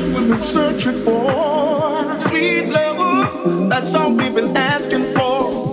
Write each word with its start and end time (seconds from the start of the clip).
what 0.00 0.20
we've 0.20 0.28
been 0.28 0.40
searching 0.40 0.92
for. 0.92 2.18
Sweet 2.18 2.68
love, 2.68 3.68
that's 3.68 3.94
all 3.94 4.14
we've 4.14 4.34
been 4.34 4.56
asking 4.56 5.04
for. 5.14 5.69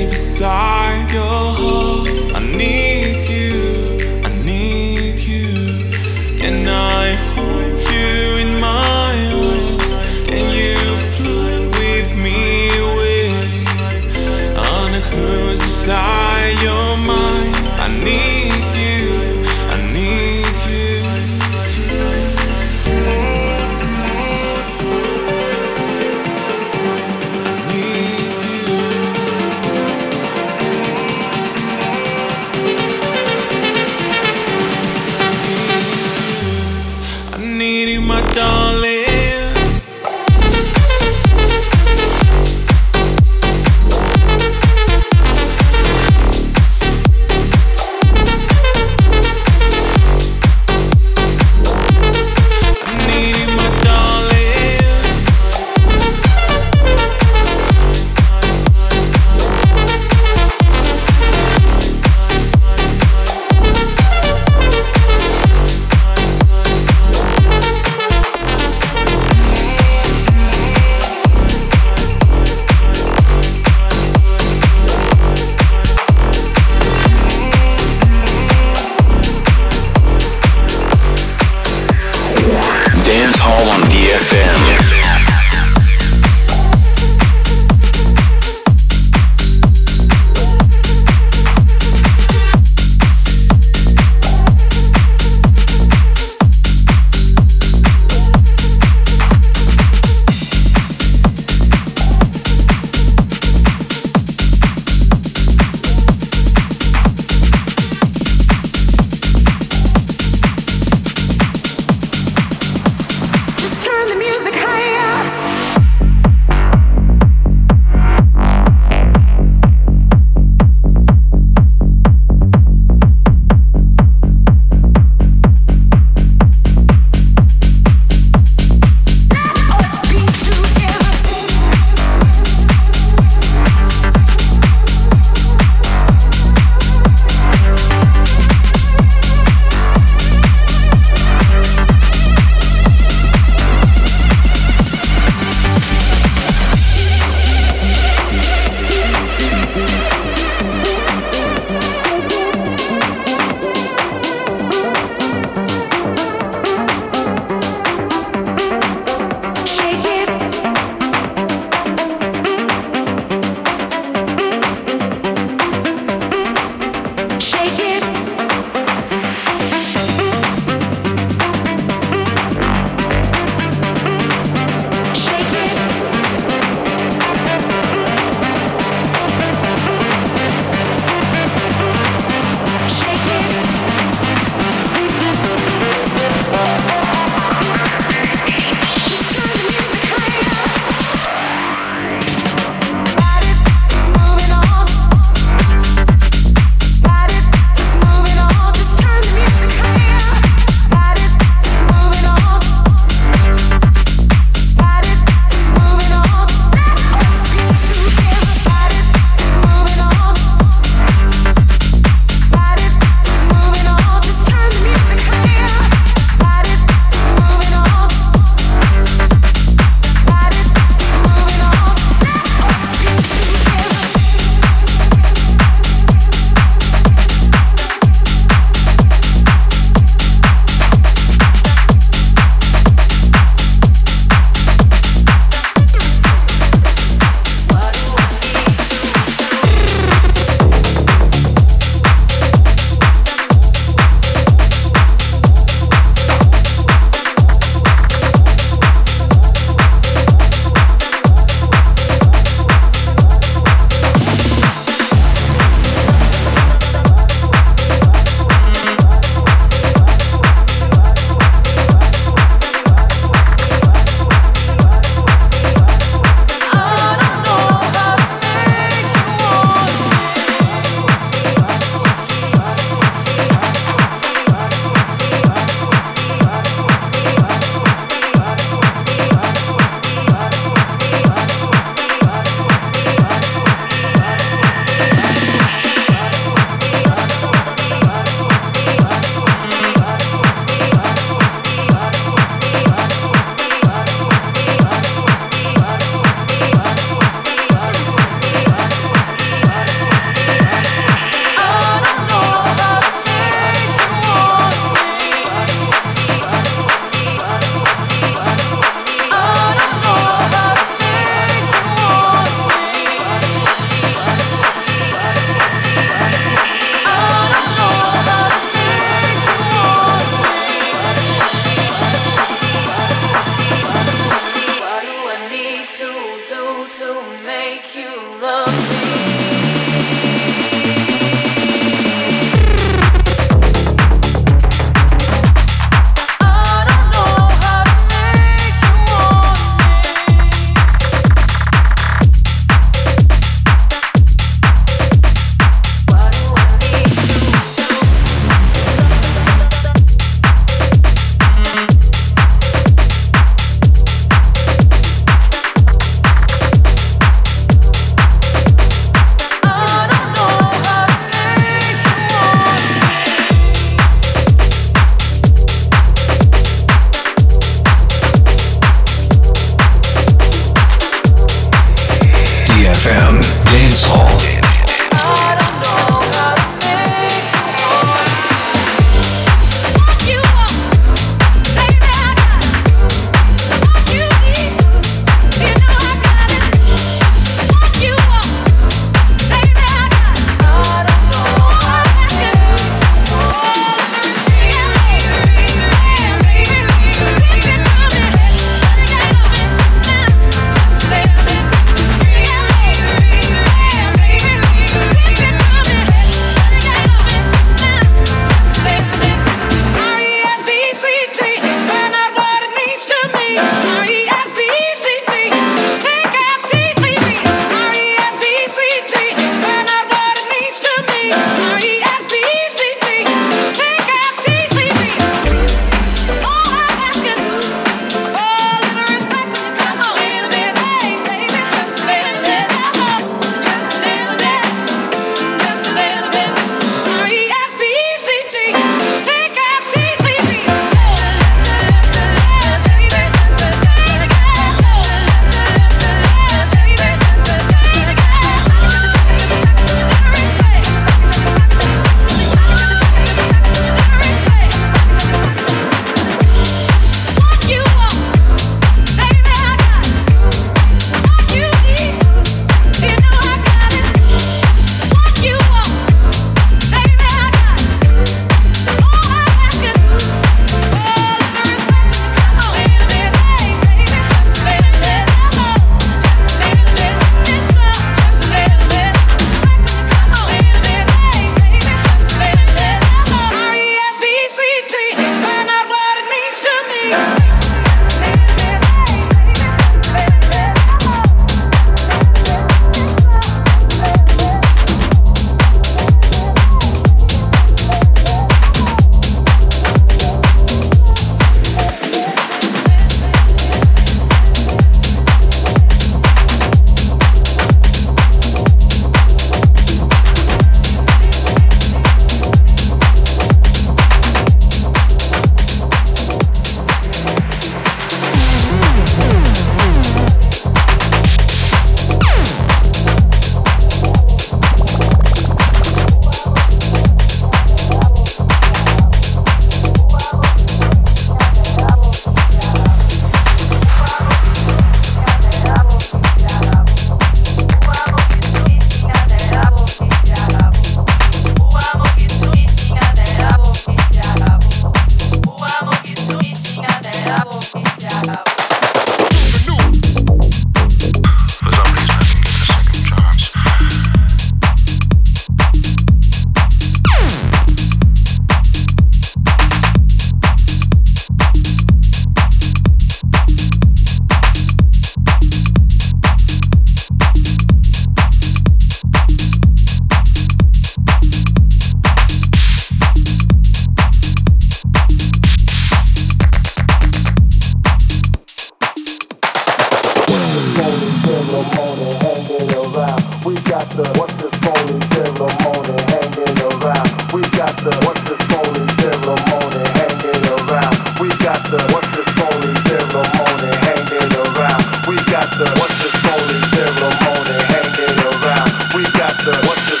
what's 584.15 584.33
this 584.35 584.55
phony 584.55 585.01
ceremony 585.11 586.01
hanging 586.07 586.59
around. 586.63 587.05
We 587.33 587.41
got 587.57 587.75
the 587.83 587.91
what's 588.05 588.21
this 588.23 588.39
phony 588.47 588.87
ceremony 589.01 589.91
hanging 589.99 590.47
around. 590.63 590.95
We 591.23 591.31
got 591.43 591.63
the 591.67 591.77
what's 591.91 592.11
this 592.15 592.31
phony 592.39 592.73
ceremony 592.87 593.71
hanging 593.83 594.31
around. 594.47 594.85
We 595.07 595.15
got 595.27 595.49
the 595.59 595.67
what's 595.75 595.97
this 595.99 596.15
phony 596.23 596.59
ceremony 596.71 597.57
hanging 597.67 598.19
around. 598.31 598.71
We 598.95 599.03
got 599.19 599.35
the 599.43 599.53
what's 599.67 599.85
this 599.89 600.00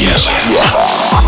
Yes. 0.00 1.27